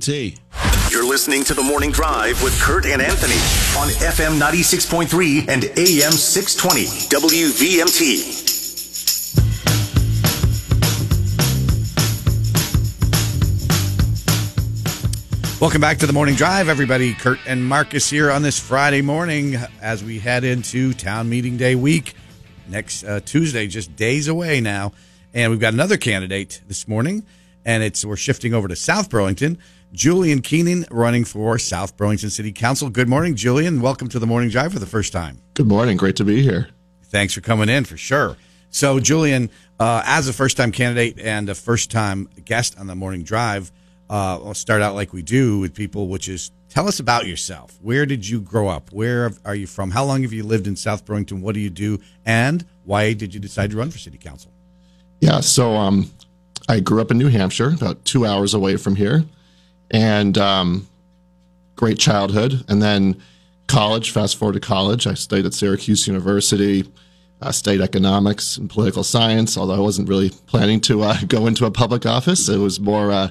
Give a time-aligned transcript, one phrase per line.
[0.00, 0.36] T.
[0.90, 3.34] You're listening to the Morning Drive with Kurt and Anthony
[3.78, 8.44] on FM 96.3 and AM 620 WVMT.
[15.60, 17.14] Welcome back to the Morning Drive, everybody.
[17.14, 21.74] Kurt and Marcus here on this Friday morning as we head into town meeting day
[21.74, 22.14] week.
[22.68, 24.92] Next uh, Tuesday, just days away now.
[25.32, 27.24] And we've got another candidate this morning,
[27.64, 29.58] and it's we're shifting over to South Burlington.
[29.94, 32.90] Julian Keenan running for South Burlington City Council.
[32.90, 33.80] Good morning, Julian.
[33.80, 35.40] Welcome to the Morning Drive for the first time.
[35.54, 35.96] Good morning.
[35.96, 36.68] Great to be here.
[37.04, 38.36] Thanks for coming in for sure.
[38.70, 42.96] So, Julian, uh, as a first time candidate and a first time guest on the
[42.96, 43.70] Morning Drive,
[44.10, 47.78] uh, I'll start out like we do with people, which is tell us about yourself.
[47.80, 48.90] Where did you grow up?
[48.90, 49.92] Where are you from?
[49.92, 51.40] How long have you lived in South Burlington?
[51.40, 52.00] What do you do?
[52.26, 54.50] And why did you decide to run for city council?
[55.20, 56.10] Yeah, so um,
[56.68, 59.24] I grew up in New Hampshire, about two hours away from here,
[59.90, 60.88] and um,
[61.76, 62.64] great childhood.
[62.68, 63.20] And then
[63.66, 66.84] college, fast forward to college, I studied at Syracuse University.
[67.40, 71.66] I studied economics and political science, although I wasn't really planning to uh, go into
[71.66, 72.48] a public office.
[72.48, 73.28] It was more uh,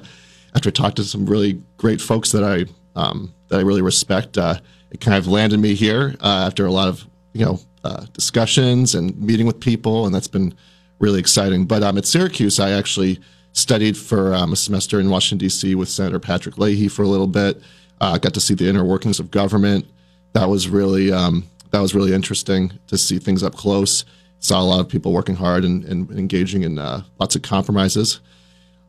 [0.54, 4.38] after I talked to some really great folks that I um, that I really respect,
[4.38, 4.54] uh,
[4.92, 8.94] it kind of landed me here uh, after a lot of you know uh, discussions
[8.94, 10.54] and meeting with people, and that's been
[11.00, 11.66] really exciting.
[11.66, 13.18] But um, at Syracuse, I actually
[13.54, 15.74] studied for um, a semester in Washington D.C.
[15.74, 17.62] with Senator Patrick Leahy for a little bit.
[18.00, 19.86] Uh, got to see the inner workings of government.
[20.34, 24.04] That was really um, that was really interesting to see things up close.
[24.40, 28.20] Saw a lot of people working hard and, and engaging in uh, lots of compromises.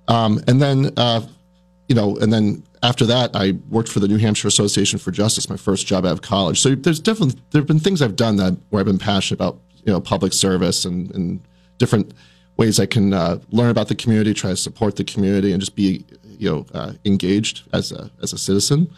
[0.08, 1.22] Um, and then uh,
[1.88, 5.50] you know, and then after that, I worked for the New Hampshire Association for Justice,
[5.50, 6.60] my first job out of college.
[6.60, 9.60] So there's definitely there have been things I've done that where I've been passionate about,
[9.84, 11.42] you know, public service and, and
[11.78, 12.14] different
[12.58, 15.76] ways I can uh, learn about the community, try to support the community, and just
[15.76, 16.06] be,
[16.38, 18.90] you know, uh, engaged as a as a citizen.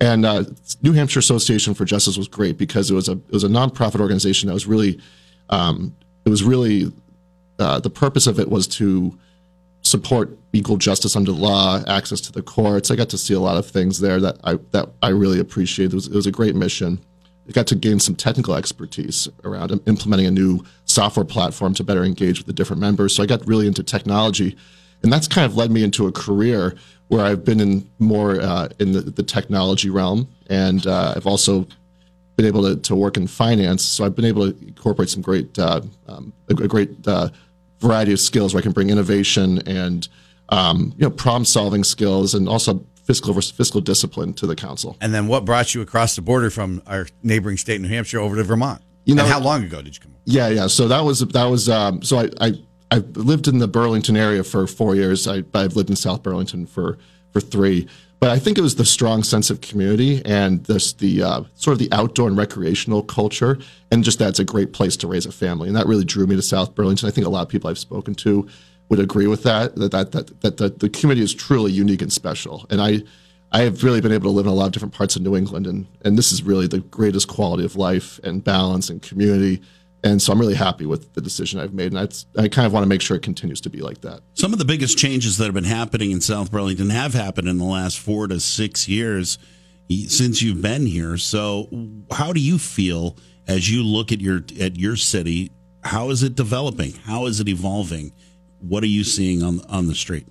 [0.00, 0.44] And uh,
[0.82, 4.00] New Hampshire Association for Justice was great because it was a it was a nonprofit
[4.00, 5.00] organization that was really,
[5.50, 5.94] um,
[6.24, 6.92] it was really,
[7.58, 9.16] uh, the purpose of it was to
[9.82, 12.90] support equal justice under law, access to the courts.
[12.90, 15.92] I got to see a lot of things there that I that I really appreciated.
[15.92, 17.00] It was, it was a great mission.
[17.48, 22.04] I got to gain some technical expertise around implementing a new software platform to better
[22.04, 23.14] engage with the different members.
[23.14, 24.56] So I got really into technology,
[25.02, 26.74] and that's kind of led me into a career
[27.08, 31.66] where I've been in more uh, in the, the, technology realm, and uh, I've also
[32.36, 33.84] been able to, to work in finance.
[33.84, 37.28] So I've been able to incorporate some great uh, um, a, a, great uh,
[37.80, 40.08] variety of skills where I can bring innovation and
[40.48, 44.96] um, you know problem solving skills and also fiscal fiscal discipline to the council.
[45.00, 48.36] And then what brought you across the border from our neighboring state, New Hampshire, over
[48.36, 48.82] to Vermont?
[49.04, 50.14] You know, and how long ago did you come?
[50.24, 50.66] Yeah, yeah.
[50.68, 52.52] So that was that was um, so I, I
[52.90, 55.26] I lived in the Burlington area for four years.
[55.26, 56.98] I, I've lived in South Burlington for
[57.32, 57.88] for three.
[58.20, 61.72] But I think it was the strong sense of community and this, the uh, sort
[61.72, 63.58] of the outdoor and recreational culture,
[63.90, 66.36] and just that's a great place to raise a family, and that really drew me
[66.36, 67.08] to South Burlington.
[67.08, 68.46] I think a lot of people I've spoken to
[68.88, 69.74] would agree with that.
[69.74, 73.02] That that that, that the, the community is truly unique and special, and I.
[73.52, 75.36] I have really been able to live in a lot of different parts of New
[75.36, 79.62] England, and, and this is really the greatest quality of life and balance and community
[80.04, 82.72] and so I'm really happy with the decision I've made, and I, I kind of
[82.72, 84.20] want to make sure it continues to be like that.
[84.34, 87.58] Some of the biggest changes that have been happening in South Burlington have happened in
[87.58, 89.38] the last four to six years
[90.08, 91.16] since you've been here.
[91.18, 91.68] So,
[92.10, 95.52] how do you feel as you look at your at your city?
[95.84, 96.92] How is it developing?
[96.92, 98.12] How is it evolving?
[98.58, 100.26] What are you seeing on on the street?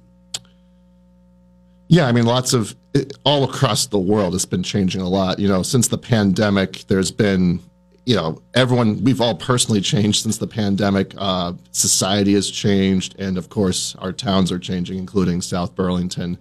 [1.88, 2.76] Yeah, I mean, lots of
[3.24, 5.40] all across the world, it's been changing a lot.
[5.40, 7.62] You know, since the pandemic, there's been
[8.06, 11.14] you know, everyone, we've all personally changed since the pandemic.
[11.18, 13.16] Uh, society has changed.
[13.20, 16.38] And of course, our towns are changing, including South Burlington.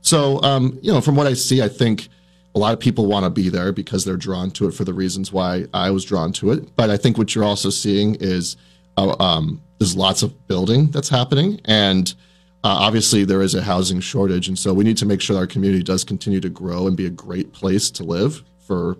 [0.00, 2.08] So, um, you know, from what I see, I think
[2.54, 4.94] a lot of people want to be there because they're drawn to it for the
[4.94, 6.74] reasons why I was drawn to it.
[6.76, 8.56] But I think what you're also seeing is
[8.96, 11.60] uh, um, there's lots of building that's happening.
[11.66, 12.12] And
[12.64, 14.46] Uh, obviously, there is a housing shortage.
[14.46, 17.06] And so we need to make sure our community does continue to grow and be
[17.06, 18.96] a great place to live for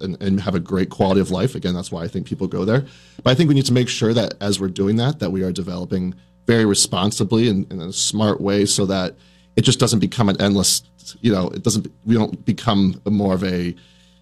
[0.00, 1.54] and, and have a great quality of life.
[1.54, 2.86] Again, that's why I think people go there.
[3.22, 5.42] But I think we need to make sure that as we're doing that, that we
[5.42, 6.14] are developing
[6.46, 9.16] very responsibly and in a smart way so that
[9.56, 10.82] it just doesn't become an endless,
[11.20, 13.74] you know, it doesn't, we don't become more of a,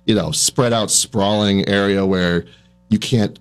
[0.06, 2.46] you know, spread out, sprawling area where
[2.88, 3.38] you can't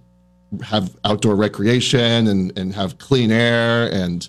[0.62, 3.92] have outdoor recreation and, and have clean air.
[3.92, 4.28] And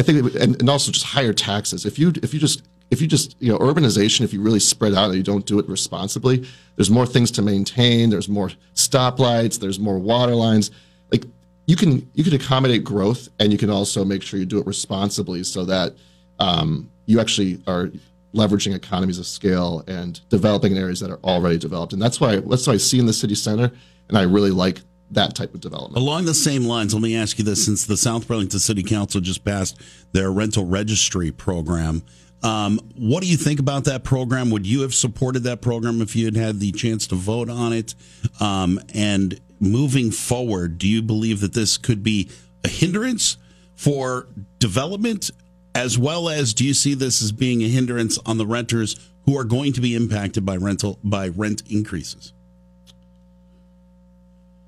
[0.00, 1.84] I think, and, and also just higher taxes.
[1.84, 4.94] If you, if you just if you just you know urbanization if you really spread
[4.94, 6.44] out and you don't do it responsibly
[6.74, 10.72] there's more things to maintain there's more stoplights there's more water lines
[11.12, 11.24] like
[11.68, 14.66] you can you can accommodate growth and you can also make sure you do it
[14.66, 15.94] responsibly so that
[16.40, 17.92] um, you actually are
[18.34, 21.92] leveraging economies of scale and developing in areas that are already developed.
[21.92, 23.70] And that's why that's what I see in the city center,
[24.08, 24.80] and I really like
[25.10, 25.96] that type of development.
[25.96, 29.20] Along the same lines, let me ask you this: since the South Burlington City Council
[29.20, 29.80] just passed
[30.12, 32.02] their rental registry program,
[32.42, 34.50] um, what do you think about that program?
[34.50, 37.72] Would you have supported that program if you had had the chance to vote on
[37.72, 37.94] it?
[38.40, 42.30] Um, and moving forward, do you believe that this could be
[42.64, 43.36] a hindrance
[43.74, 44.28] for
[44.58, 45.30] development,
[45.74, 49.38] as well as do you see this as being a hindrance on the renters who
[49.38, 52.32] are going to be impacted by rental by rent increases?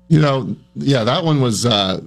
[0.07, 2.01] You know, yeah, that one was uh,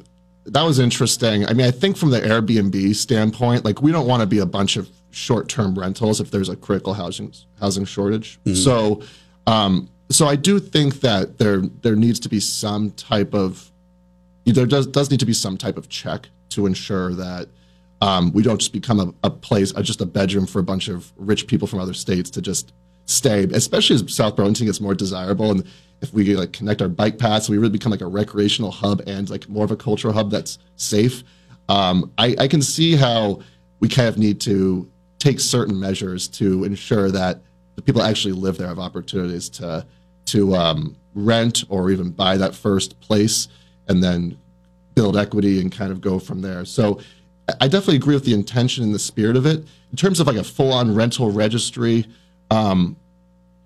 [0.47, 1.47] that was interesting.
[1.47, 4.47] I mean, I think from the Airbnb standpoint, like we don't want to be a
[4.47, 8.39] bunch of short-term rentals if there's a critical housing housing shortage.
[8.45, 8.55] Mm-hmm.
[8.55, 9.03] So,
[9.47, 13.71] um, so I do think that there there needs to be some type of
[14.45, 17.49] there does does need to be some type of check to ensure that
[18.01, 20.89] um, we don't just become a, a place, a, just a bedroom for a bunch
[20.89, 22.73] of rich people from other states to just
[23.06, 25.67] stay, especially as South Burlington gets more desirable and
[26.03, 29.31] if we like connect our bike paths, we really become like a recreational hub and
[29.31, 31.25] like more of a cultural hub that's safe.
[31.69, 33.41] Um, I, I can see how
[33.81, 37.41] we kind of need to take certain measures to ensure that
[37.76, 39.87] the people that actually live there have opportunities to
[40.26, 43.49] to um, rent or even buy that first place
[43.88, 44.37] and then
[44.94, 46.64] build equity and kind of go from there.
[46.64, 47.00] So
[47.61, 49.64] I definitely agree with the intention and the spirit of it.
[49.91, 52.06] In terms of like a full on rental registry,
[52.51, 52.97] um,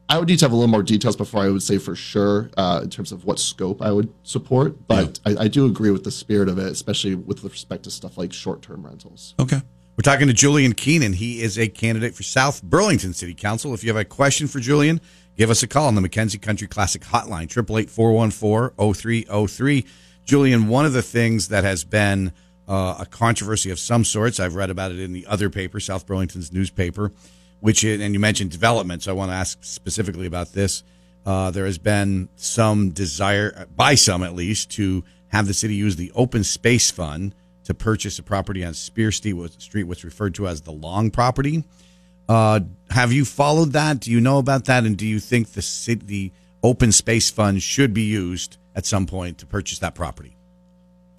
[0.09, 2.51] I would need to have a little more details before I would say for sure
[2.57, 4.89] uh, in terms of what scope I would support.
[4.89, 5.35] But yeah.
[5.39, 8.33] I, I, do agree with the spirit of it, especially with respect to stuff like
[8.33, 9.37] short term rentals.
[9.39, 9.63] Okay.
[9.97, 11.13] We're talking to Julian Keenan.
[11.13, 13.75] He is a candidate for South Burlington City Council.
[13.75, 15.01] If you have a question for Julian,
[15.37, 19.87] give us a call on the McKenzie Country Classic Hotline, 888
[20.25, 22.33] Julian, one of the things that has been
[22.67, 26.07] uh, a controversy of some sorts, I've read about it in the other paper, South
[26.07, 27.13] Burlington's newspaper,
[27.61, 30.83] which is, and you mentioned development, so I want to ask specifically about this.
[31.25, 35.97] Uh, there has been some desire, by some at least, to have the city use
[35.97, 37.35] the open space fund
[37.65, 41.65] to purchase a property on Spear Street, what's referred to as the Long property.
[42.29, 42.61] Uh,
[42.91, 44.01] have you followed that?
[44.01, 44.85] Do you know about that?
[44.85, 49.07] And do you think the city, the open space fund should be used at some
[49.07, 50.37] point to purchase that property?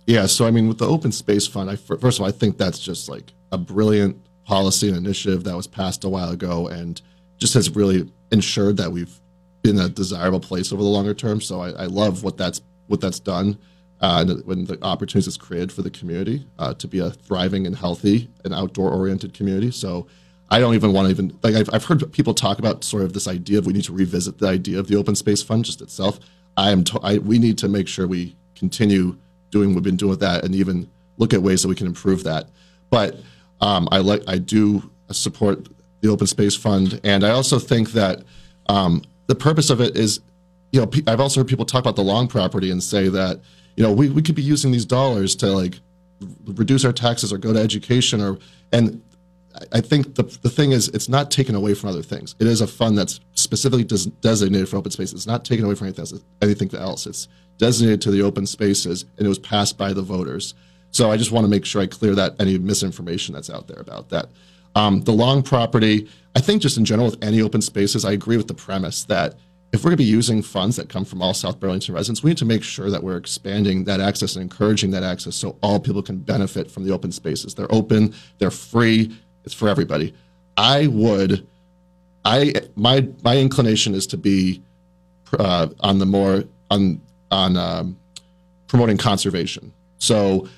[0.08, 0.26] Yeah.
[0.26, 2.80] So, I mean, with the open space fund, I, first of all, I think that's
[2.80, 7.02] just like a brilliant policy and initiative that was passed a while ago and
[7.38, 9.20] just has really ensured that we've
[9.62, 11.42] been a desirable place over the longer term.
[11.42, 13.58] So I, I love what that's what that's done
[14.02, 17.68] uh, and when the opportunities it's created for the community uh, to be a thriving
[17.68, 19.72] and healthy and outdoor oriented community.
[19.72, 20.08] So
[20.50, 23.14] I don't even want to even like I've, I've heard people talk about sort of
[23.14, 25.82] this idea of we need to revisit the idea of the open space fund just
[25.82, 26.20] itself.
[26.58, 29.18] I am to, I, we need to make sure we continue
[29.52, 31.88] doing what we've been doing with that and even look at ways that we can
[31.88, 32.50] improve that.
[32.90, 33.18] But
[33.62, 35.68] um, I like I do support
[36.02, 38.24] the Open Space Fund, and I also think that
[38.68, 40.20] um, the purpose of it is,
[40.72, 43.40] you know, I've also heard people talk about the long property and say that
[43.76, 45.80] you know we, we could be using these dollars to like
[46.46, 48.38] reduce our taxes or go to education or
[48.72, 49.02] and
[49.72, 52.36] I think the the thing is it's not taken away from other things.
[52.40, 55.14] It is a fund that's specifically des- designated for open spaces.
[55.14, 55.94] It's not taken away from
[56.42, 57.06] anything else.
[57.06, 57.28] It's
[57.58, 60.54] designated to the open spaces, and it was passed by the voters.
[60.92, 63.80] So I just want to make sure I clear that any misinformation that's out there
[63.80, 64.30] about that.
[64.76, 68.38] Um, the long property, I think just in general with any open spaces, I agree
[68.38, 69.36] with the premise that
[69.74, 72.32] if we're going to be using funds that come from all South Burlington residents, we
[72.32, 75.80] need to make sure that we're expanding that access and encouraging that access so all
[75.80, 77.56] people can benefit from the open spaces.
[77.56, 80.14] They're open, they're free, it's for everybody.
[80.58, 81.48] I would,
[82.26, 84.62] I my my inclination is to be
[85.40, 87.98] uh, on the more on on um,
[88.68, 89.74] promoting conservation.
[89.98, 90.50] So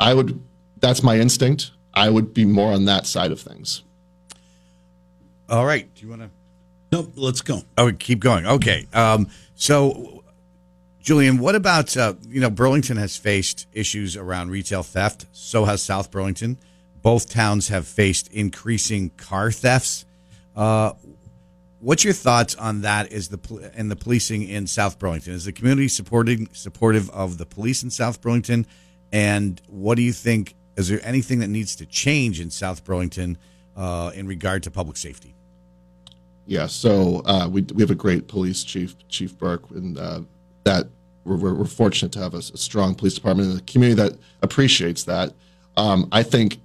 [0.00, 0.42] I would.
[0.80, 1.72] That's my instinct.
[1.92, 3.82] I would be more on that side of things.
[5.48, 5.92] All right.
[5.94, 6.30] Do you want to?
[6.92, 7.62] No, let's go.
[7.76, 8.46] Oh, keep going.
[8.46, 8.88] Okay.
[8.92, 10.24] Um, so,
[11.00, 15.26] Julian, what about uh, you know Burlington has faced issues around retail theft.
[15.32, 16.58] So has South Burlington.
[17.02, 20.04] Both towns have faced increasing car thefts.
[20.56, 20.92] Uh,
[21.78, 23.12] what's your thoughts on that?
[23.12, 25.34] Is the and the policing in South Burlington?
[25.34, 28.66] Is the community supporting supportive of the police in South Burlington?
[29.12, 30.54] And what do you think?
[30.76, 33.38] Is there anything that needs to change in South Burlington
[33.76, 35.34] uh, in regard to public safety?
[36.46, 40.20] Yeah, so uh, we we have a great police chief, Chief Burke, and uh,
[40.64, 40.86] that
[41.24, 45.04] we're, we're, fortunate to have a, a, strong police department in the community that appreciates
[45.04, 45.32] that.
[45.76, 46.60] Um, I think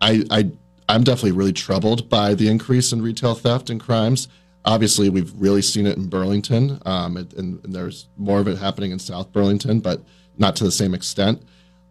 [0.00, 0.50] I, I
[0.88, 4.28] I'm definitely really troubled by the increase in retail theft and crimes.
[4.64, 8.92] Obviously, we've really seen it in Burlington, um, and, and, there's more of it happening
[8.92, 10.00] in South Burlington, but
[10.38, 11.42] not to the same extent.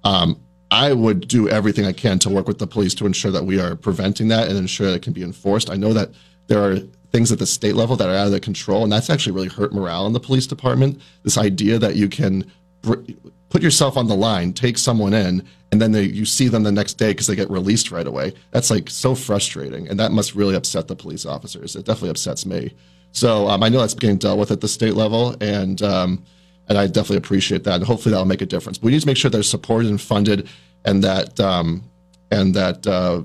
[0.04, 0.40] Um,
[0.72, 3.60] I would do everything I can to work with the police to ensure that we
[3.60, 5.70] are preventing that and ensure that it can be enforced.
[5.70, 6.12] I know that
[6.48, 6.80] there are
[7.12, 9.50] things at the state level that are out of their control, and that's actually really
[9.50, 11.02] hurt morale in the police department.
[11.24, 12.50] This idea that you can
[12.82, 16.72] put yourself on the line, take someone in, and then they, you see them the
[16.72, 18.34] next day because they get released right away.
[18.52, 21.76] That's like so frustrating, and that must really upset the police officers.
[21.76, 22.74] It definitely upsets me.
[23.12, 26.24] So um, I know that's getting dealt with at the state level, and um,
[26.72, 27.76] and I definitely appreciate that.
[27.76, 28.78] And hopefully that'll make a difference.
[28.78, 30.48] But we need to make sure they're supported and funded,
[30.86, 31.84] and that um,
[32.32, 33.24] and that uh,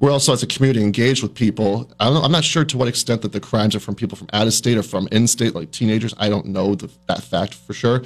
[0.00, 1.92] we're also as a community engaged with people.
[2.00, 4.46] I am not sure to what extent that the crimes are from people from out
[4.46, 6.14] of state or from in state, like teenagers.
[6.16, 8.02] I don't know the, that fact for sure.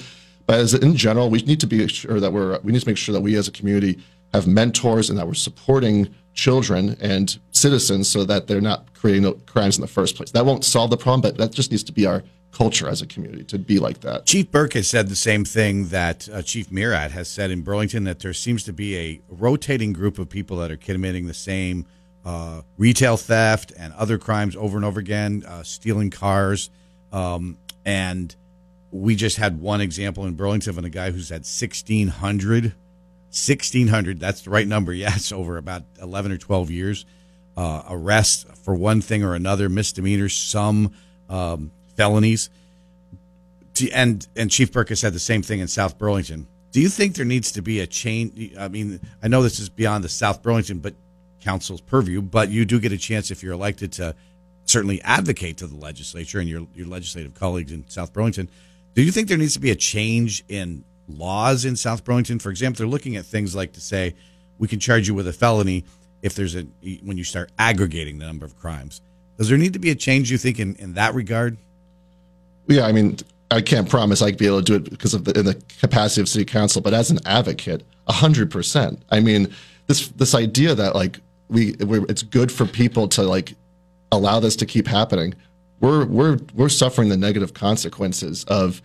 [0.46, 2.98] But as in general, we need to be sure that we're we need to make
[2.98, 4.02] sure that we as a community
[4.34, 9.76] have mentors and that we're supporting children and citizens so that they're not creating crimes
[9.76, 10.32] in the first place.
[10.32, 13.06] That won't solve the problem, but that just needs to be our culture as a
[13.06, 14.26] community to be like that.
[14.26, 18.04] Chief Burke has said the same thing that uh, Chief Murad has said in Burlington
[18.04, 21.86] that there seems to be a rotating group of people that are committing the same
[22.24, 26.70] uh, retail theft and other crimes over and over again, uh, stealing cars.
[27.12, 28.34] Um, and
[28.90, 34.42] we just had one example in Burlington of a guy who's had 1,600, 1,600, that's
[34.42, 37.06] the right number, yes, over about 11 or 12 years.
[37.56, 40.92] Uh, arrests for one thing or another, misdemeanors, some
[41.28, 42.50] um, felonies.
[43.92, 46.46] And and Chief Burke has said the same thing in South Burlington.
[46.72, 48.54] Do you think there needs to be a change?
[48.56, 50.94] I mean, I know this is beyond the South Burlington, but
[51.40, 52.20] council's purview.
[52.20, 54.14] But you do get a chance if you're elected to
[54.66, 58.48] certainly advocate to the legislature and your your legislative colleagues in South Burlington.
[58.94, 62.38] Do you think there needs to be a change in laws in South Burlington?
[62.38, 64.14] For example, they're looking at things like to say
[64.58, 65.84] we can charge you with a felony
[66.22, 66.66] if there's a
[67.02, 69.00] when you start aggregating the number of crimes.
[69.38, 70.30] Does there need to be a change?
[70.30, 71.56] You think in, in that regard?
[72.70, 73.16] Yeah, I mean,
[73.50, 76.20] I can't promise I'd be able to do it because of the in the capacity
[76.20, 79.02] of city council, but as an advocate, hundred percent.
[79.10, 79.52] I mean,
[79.86, 83.54] this this idea that like we it's good for people to like
[84.12, 85.34] allow this to keep happening.
[85.80, 88.80] We're we're we're suffering the negative consequences of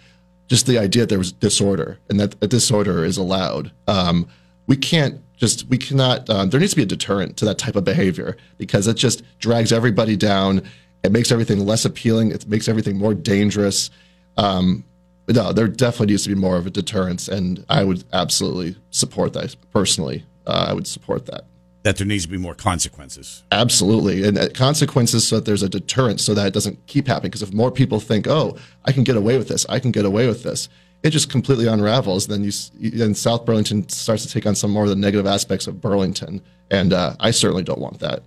[0.47, 3.71] just the idea that there was disorder and that a disorder is allowed.
[3.87, 4.27] Um,
[4.67, 6.29] we can't just we cannot.
[6.29, 9.23] Um, there needs to be a deterrent to that type of behavior because it just
[9.39, 10.63] drags everybody down
[11.05, 12.31] it makes everything less appealing.
[12.31, 13.91] It makes everything more dangerous.
[14.37, 14.83] Um,
[15.27, 19.33] no, there definitely needs to be more of a deterrence, and I would absolutely support
[19.33, 20.25] that personally.
[20.45, 21.45] Uh, I would support that.
[21.83, 23.43] That there needs to be more consequences.
[23.51, 27.29] Absolutely, and uh, consequences so that there's a deterrent, so that it doesn't keep happening.
[27.29, 29.65] Because if more people think, "Oh, I can get away with this.
[29.69, 30.69] I can get away with this,"
[31.03, 32.27] it just completely unravels.
[32.27, 32.51] Then you,
[32.91, 36.41] then South Burlington starts to take on some more of the negative aspects of Burlington,
[36.71, 38.23] and uh, I certainly don't want that.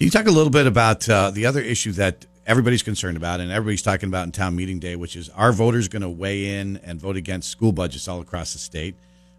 [0.00, 3.40] Can you talk a little bit about uh, the other issue that everybody's concerned about
[3.40, 6.58] and everybody's talking about in town meeting day, which is are voters going to weigh
[6.58, 8.94] in and vote against school budgets all across the state?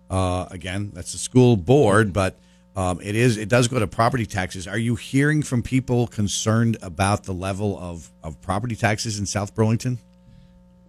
[0.07, 2.37] Uh, again, that's the school board, but
[2.75, 4.67] um, it is it does go to property taxes.
[4.67, 9.55] Are you hearing from people concerned about the level of, of property taxes in South
[9.55, 9.97] Burlington?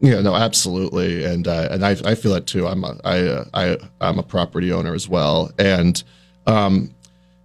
[0.00, 2.66] Yeah, no, absolutely, and uh, and I, I feel that too.
[2.66, 6.04] I'm a, I, uh, I I'm a property owner as well, and
[6.46, 6.94] um,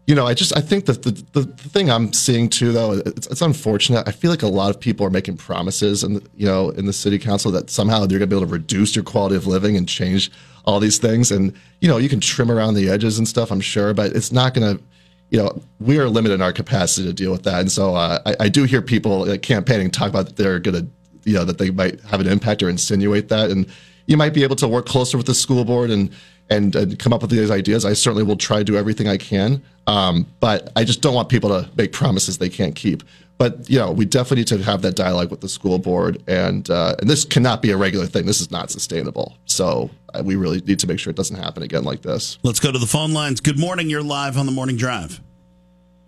[0.07, 3.27] you know, I just I think that the, the, thing I'm seeing too, though, it's,
[3.27, 4.07] it's, unfortunate.
[4.07, 6.93] I feel like a lot of people are making promises, and you know, in the
[6.93, 9.75] city council that somehow they're going to be able to reduce your quality of living
[9.75, 10.31] and change
[10.63, 11.29] all these things.
[11.29, 14.31] And you know, you can trim around the edges and stuff, I'm sure, but it's
[14.31, 14.83] not going to.
[15.29, 18.19] You know, we are limited in our capacity to deal with that, and so uh,
[18.25, 20.87] I, I, do hear people like, campaigning talk about that they're going to,
[21.29, 23.67] you know, that they might have an impact or insinuate that, and
[24.05, 26.11] you might be able to work closer with the school board and
[26.49, 27.85] and, and come up with these ideas.
[27.85, 29.61] I certainly will try to do everything I can.
[29.87, 33.03] Um, but I just don't want people to make promises they can't keep.
[33.37, 36.67] But you know, we definitely need to have that dialogue with the school board, and
[36.71, 38.25] uh, and this cannot be a regular thing.
[38.25, 39.37] This is not sustainable.
[39.45, 42.39] So uh, we really need to make sure it doesn't happen again like this.
[42.41, 43.39] Let's go to the phone lines.
[43.39, 43.91] Good morning.
[43.91, 45.21] You're live on the morning drive.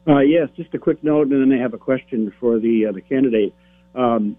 [0.08, 2.92] Uh, yes, just a quick note, and then I have a question for the uh,
[2.94, 3.54] the candidate.
[3.96, 4.38] Um,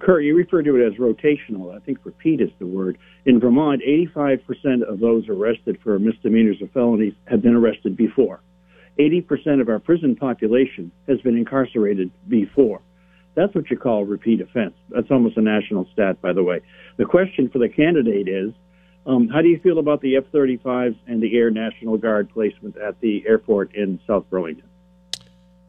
[0.00, 1.74] Kurt, you refer to it as rotational.
[1.74, 2.98] I think repeat is the word.
[3.26, 8.40] In Vermont, 85% of those arrested for misdemeanors or felonies have been arrested before.
[8.98, 12.80] 80% of our prison population has been incarcerated before.
[13.34, 14.74] That's what you call repeat offense.
[14.90, 16.60] That's almost a national stat, by the way.
[16.96, 18.52] The question for the candidate is,
[19.06, 23.00] um, how do you feel about the F-35s and the Air National Guard placement at
[23.00, 24.68] the airport in South Burlington?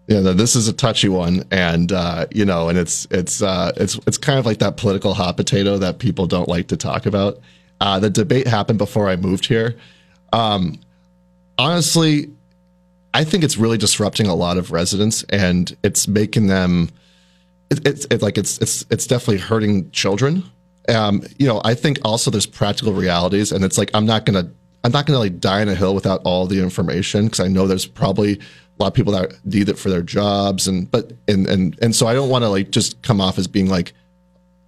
[0.10, 4.00] Yeah, this is a touchy one, and uh, you know, and it's it's uh, it's
[4.08, 7.40] it's kind of like that political hot potato that people don't like to talk about.
[7.80, 9.76] Uh, the debate happened before I moved here.
[10.34, 10.80] Um,
[11.60, 12.32] honestly,
[13.14, 16.90] I think it's really disrupting a lot of residents, and it's making them.
[17.70, 20.44] It, it's it, like it's it's it's definitely hurting children.
[20.88, 24.50] Um, you know, I think also there's practical realities, and it's like I'm not gonna
[24.84, 27.68] I'm not gonna like die on a hill without all the information because I know
[27.68, 28.40] there's probably
[28.80, 31.96] a lot of people that need it for their jobs, and but and and and
[31.96, 33.94] so I don't want to like just come off as being like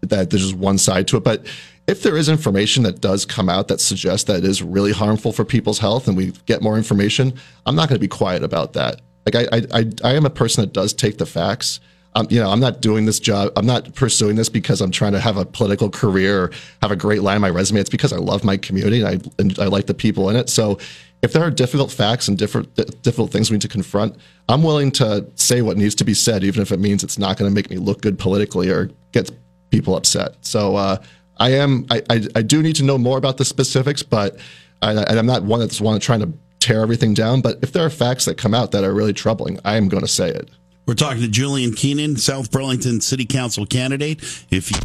[0.02, 0.30] that.
[0.30, 1.46] There's just one side to it, but
[1.88, 5.32] if there is information that does come out that suggests that it is really harmful
[5.32, 7.34] for people's health, and we get more information,
[7.66, 9.02] I'm not going to be quiet about that.
[9.26, 11.80] Like I, I, I, I am a person that does take the facts.
[12.14, 13.52] Um, you know, I'm not doing this job.
[13.56, 16.52] I'm not pursuing this because I'm trying to have a political career or
[16.82, 17.80] have a great line on my resume.
[17.80, 20.50] It's because I love my community and I, and I like the people in it.
[20.50, 20.78] So
[21.22, 22.74] if there are difficult facts and different
[23.04, 24.18] difficult things we need to confront,
[24.50, 27.38] I'm willing to say what needs to be said, even if it means it's not
[27.38, 29.30] going to make me look good politically or get
[29.70, 30.36] people upset.
[30.42, 30.98] So uh,
[31.38, 31.86] I am.
[31.90, 34.38] I, I, I do need to know more about the specifics, but
[34.82, 37.42] I, I'm not one that's one trying to tear everything down.
[37.42, 40.02] But if there are facts that come out that are really troubling, I am going
[40.02, 40.50] to say it.
[40.92, 44.20] We're talking to Julian Keenan, South Burlington City Council candidate.
[44.50, 44.78] If you-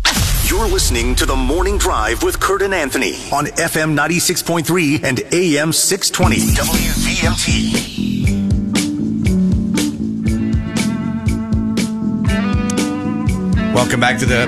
[0.48, 5.72] You're listening to the Morning Drive with Kurt and Anthony on FM 96.3 and AM
[5.72, 7.96] 620 WVMT.
[13.74, 14.46] Welcome back to the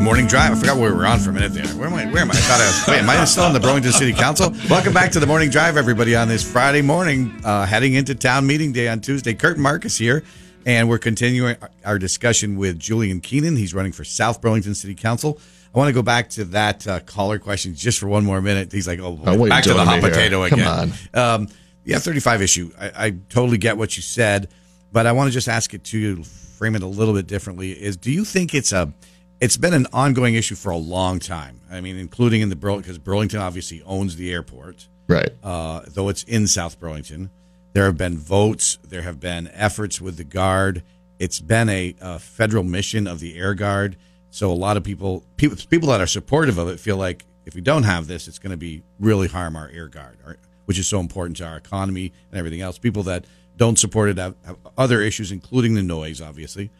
[0.00, 0.52] morning drive.
[0.52, 1.66] I forgot where we were on for a minute there.
[1.76, 2.06] Where am I?
[2.06, 2.34] Where am I?
[2.34, 2.86] I thought I was.
[2.88, 4.52] Wait, am I still in the Burlington City Council?
[4.70, 6.16] Welcome back to the morning drive, everybody.
[6.16, 9.34] On this Friday morning, uh, heading into town meeting day on Tuesday.
[9.34, 10.24] Kurt and Marcus here,
[10.66, 13.56] and we're continuing our discussion with Julian Keenan.
[13.56, 15.38] He's running for South Burlington City Council.
[15.74, 18.70] I want to go back to that uh, caller question just for one more minute.
[18.72, 20.10] He's like, "Oh, Oh, what are you back to the hot to me here?
[20.10, 21.48] potato Come again." Um,
[21.84, 22.70] the F thirty five issue.
[22.78, 24.48] I, I totally get what you said,
[24.92, 27.72] but I want to just ask it to you, frame it a little bit differently.
[27.72, 28.92] Is do you think it's a
[29.40, 31.60] it's been an ongoing issue for a long time.
[31.70, 35.30] I mean, including in the Burlington, because Burlington obviously owns the airport, Right.
[35.42, 37.30] uh, though it's in South Burlington.
[37.74, 38.78] There have been votes.
[38.84, 40.82] There have been efforts with the Guard.
[41.18, 43.96] It's been a, a federal mission of the Air Guard.
[44.30, 47.54] So a lot of people, people, people that are supportive of it, feel like if
[47.54, 50.18] we don't have this, it's going to be really harm our Air Guard,
[50.64, 52.78] which is so important to our economy and everything else.
[52.78, 53.26] People that
[53.56, 56.70] don't support it have, have other issues, including the noise, obviously.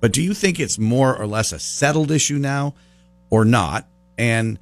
[0.00, 2.74] But do you think it's more or less a settled issue now
[3.30, 3.86] or not?
[4.16, 4.58] And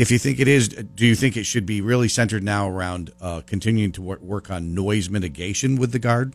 [0.00, 3.12] if you think it is, do you think it should be really centered now around
[3.20, 6.34] uh, continuing to work, work on noise mitigation with the Guard?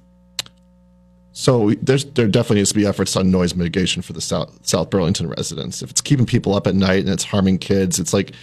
[1.32, 4.92] So there's there definitely needs to be efforts on noise mitigation for the South South
[4.92, 5.82] Burlington residents.
[5.82, 8.34] If it's keeping people up at night and it's harming kids, it's like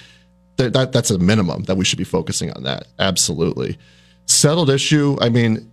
[0.56, 2.88] that, that that's a minimum that we should be focusing on that.
[2.98, 3.78] Absolutely.
[4.26, 5.16] Settled issue.
[5.20, 5.72] I mean,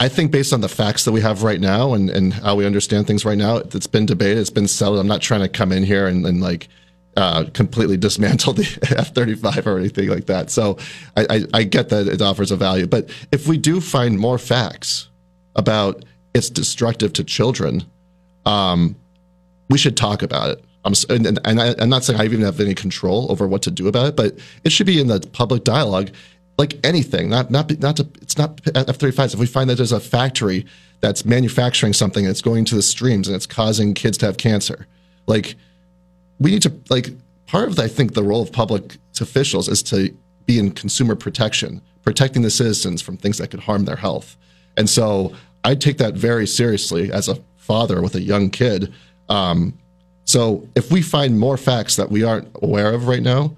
[0.00, 2.64] I think based on the facts that we have right now and, and how we
[2.64, 4.98] understand things right now, it's been debated, it's been settled.
[4.98, 6.68] I'm not trying to come in here and, and like
[7.16, 10.50] uh, completely dismantle the F 35 or anything like that.
[10.50, 10.78] So
[11.16, 12.86] I, I, I get that it offers a value.
[12.86, 15.08] But if we do find more facts
[15.56, 17.84] about it's destructive to children,
[18.46, 18.96] um,
[19.68, 20.64] we should talk about it.
[20.84, 23.70] I'm, and, and, I, I'm not saying I even have any control over what to
[23.70, 26.10] do about it, but it should be in the public dialogue,
[26.56, 27.28] like anything.
[27.28, 28.08] Not not not to.
[28.22, 29.34] It's not F-35s.
[29.34, 30.64] If we find that there's a factory
[31.00, 34.38] that's manufacturing something and it's going to the streams and it's causing kids to have
[34.38, 34.86] cancer,
[35.26, 35.56] like
[36.40, 37.10] we need to like
[37.46, 41.82] part of I think the role of public officials is to be in consumer protection,
[42.02, 44.36] protecting the citizens from things that could harm their health.
[44.76, 48.92] And so I take that very seriously as a father with a young kid.
[49.28, 49.78] Um,
[50.24, 53.54] so if we find more facts that we aren't aware of right now,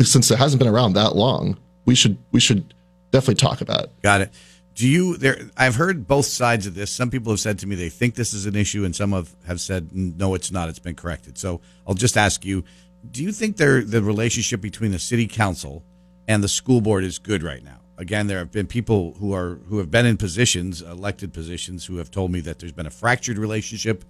[0.00, 2.74] since it hasn't been around that long, we should we should
[3.12, 4.02] definitely talk about it.
[4.02, 4.30] Got it.
[4.74, 5.50] Do you there?
[5.56, 6.90] I've heard both sides of this.
[6.90, 9.34] Some people have said to me they think this is an issue, and some have,
[9.46, 10.68] have said no, it's not.
[10.68, 11.36] It's been corrected.
[11.36, 12.64] So I'll just ask you:
[13.10, 15.84] Do you think there the relationship between the city council
[16.26, 17.80] and the school board is good right now?
[17.98, 21.96] Again, there have been people who are who have been in positions, elected positions, who
[21.96, 24.04] have told me that there's been a fractured relationship.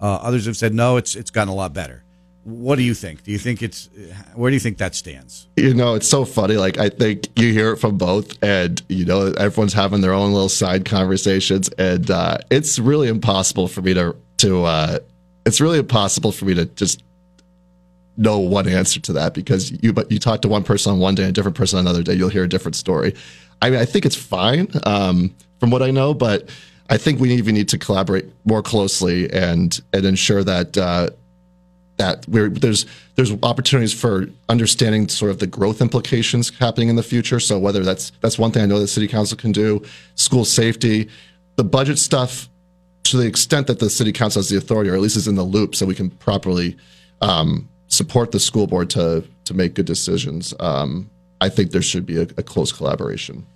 [0.00, 2.02] Uh, others have said no, it's it's gotten a lot better.
[2.44, 3.22] What do you think?
[3.22, 3.90] Do you think it's
[4.34, 5.46] where do you think that stands?
[5.56, 6.56] you know, it's so funny.
[6.56, 10.32] Like I think you hear it from both, and you know, everyone's having their own
[10.32, 14.64] little side conversations, and uh, it's really impossible for me to to.
[14.64, 14.98] Uh,
[15.44, 17.02] it's really impossible for me to just
[18.16, 21.14] know one answer to that because you but you talk to one person on one
[21.14, 23.14] day and a different person on another day, you'll hear a different story.
[23.60, 26.48] I mean, I think it's fine um, from what I know, but
[26.88, 30.78] I think we even need to collaborate more closely and and ensure that.
[30.78, 31.10] Uh,
[32.00, 32.86] that we're, there's
[33.16, 37.38] there's opportunities for understanding sort of the growth implications happening in the future.
[37.38, 39.82] So whether that's that's one thing I know the city council can do,
[40.14, 41.10] school safety,
[41.56, 42.48] the budget stuff,
[43.04, 45.34] to the extent that the city council has the authority, or at least is in
[45.34, 46.74] the loop, so we can properly
[47.20, 50.54] um, support the school board to to make good decisions.
[50.58, 51.10] Um,
[51.42, 53.46] I think there should be a, a close collaboration.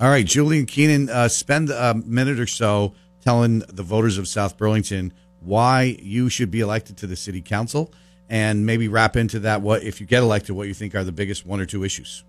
[0.00, 4.58] All right, Julian Keenan, uh, spend a minute or so telling the voters of South
[4.58, 5.12] Burlington
[5.44, 7.92] why you should be elected to the city council,
[8.28, 11.12] and maybe wrap into that what if you get elected, what you think are the
[11.12, 12.24] biggest one or two issues.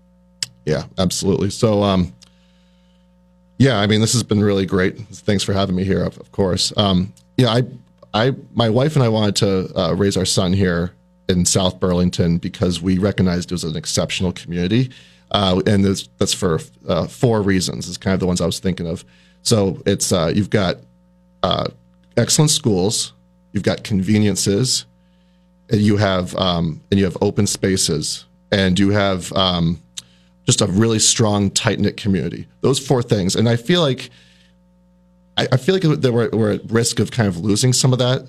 [0.66, 1.50] Yeah, absolutely.
[1.50, 2.12] So, um,
[3.58, 4.98] Yeah, I mean, this has been really great.
[4.98, 6.72] Thanks for having me here, of, of course.
[6.76, 7.62] Um, yeah, I,
[8.12, 10.92] I, my wife and I wanted to uh, raise our son here
[11.28, 14.90] in South Burlington because we recognized it was an exceptional community,
[15.30, 17.88] uh, and this, that's for uh, four reasons.
[17.88, 19.04] It's kind of the ones I was thinking of.
[19.42, 20.76] So it's uh, you've got
[21.42, 21.68] uh,
[22.16, 23.12] excellent schools,
[23.52, 24.86] you've got conveniences,
[25.70, 29.82] and you have um, and you have open spaces, and you have um,
[30.46, 32.46] just a really strong, tight knit community.
[32.60, 34.10] Those four things, and I feel like
[35.36, 38.28] I, I feel like we're, we're at risk of kind of losing some of that.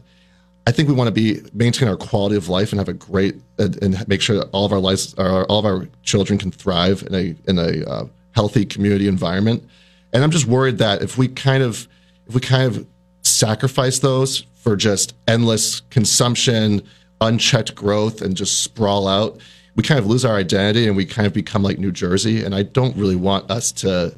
[0.67, 3.36] I think we want to be maintain our quality of life and have a great
[3.60, 6.52] and, and make sure that all of our lives, our, all of our children can
[6.52, 9.63] thrive in a in a uh, healthy community environment.
[10.12, 11.88] And I'm just worried that if we kind of
[12.28, 12.88] if we kind of
[13.36, 16.82] sacrifice those for just endless consumption,
[17.21, 19.39] unchecked growth, and just sprawl out,
[19.76, 22.43] we kind of lose our identity and we kind of become like New Jersey.
[22.43, 24.13] And I don't really want us to